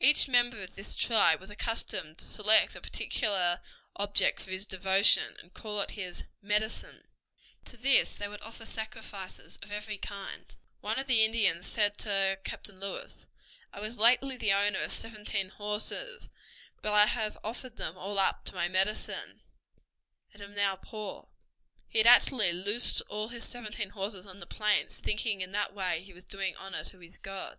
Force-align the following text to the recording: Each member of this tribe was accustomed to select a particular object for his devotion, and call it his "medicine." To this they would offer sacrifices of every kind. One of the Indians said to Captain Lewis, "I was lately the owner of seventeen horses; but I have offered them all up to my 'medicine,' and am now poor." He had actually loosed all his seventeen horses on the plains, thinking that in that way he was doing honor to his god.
Each 0.00 0.26
member 0.26 0.62
of 0.62 0.74
this 0.74 0.96
tribe 0.96 1.38
was 1.38 1.50
accustomed 1.50 2.16
to 2.16 2.24
select 2.24 2.74
a 2.74 2.80
particular 2.80 3.60
object 3.96 4.40
for 4.40 4.50
his 4.52 4.64
devotion, 4.66 5.36
and 5.38 5.52
call 5.52 5.82
it 5.82 5.90
his 5.90 6.24
"medicine." 6.40 7.06
To 7.66 7.76
this 7.76 8.14
they 8.14 8.26
would 8.26 8.40
offer 8.40 8.64
sacrifices 8.64 9.58
of 9.60 9.70
every 9.70 9.98
kind. 9.98 10.46
One 10.80 10.98
of 10.98 11.06
the 11.06 11.26
Indians 11.26 11.66
said 11.66 11.98
to 11.98 12.38
Captain 12.42 12.80
Lewis, 12.80 13.26
"I 13.70 13.80
was 13.80 13.98
lately 13.98 14.38
the 14.38 14.54
owner 14.54 14.80
of 14.80 14.94
seventeen 14.94 15.50
horses; 15.50 16.30
but 16.80 16.94
I 16.94 17.04
have 17.04 17.36
offered 17.44 17.76
them 17.76 17.98
all 17.98 18.18
up 18.18 18.46
to 18.46 18.54
my 18.54 18.66
'medicine,' 18.66 19.42
and 20.32 20.40
am 20.40 20.54
now 20.54 20.76
poor." 20.76 21.28
He 21.86 21.98
had 21.98 22.06
actually 22.06 22.54
loosed 22.54 23.02
all 23.10 23.28
his 23.28 23.44
seventeen 23.46 23.90
horses 23.90 24.26
on 24.26 24.40
the 24.40 24.46
plains, 24.46 24.96
thinking 24.98 25.40
that 25.40 25.44
in 25.44 25.52
that 25.52 25.74
way 25.74 26.02
he 26.02 26.14
was 26.14 26.24
doing 26.24 26.56
honor 26.56 26.82
to 26.84 27.00
his 27.00 27.18
god. 27.18 27.58